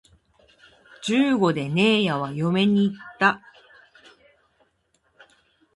[1.03, 3.39] 十五でねえやは嫁に行った